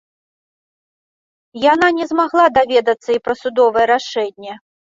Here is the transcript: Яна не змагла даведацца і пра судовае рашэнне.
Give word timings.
Яна 1.65 1.91
не 1.99 2.09
змагла 2.13 2.45
даведацца 2.57 3.09
і 3.19 3.23
пра 3.29 3.33
судовае 3.45 3.85
рашэнне. 3.97 4.53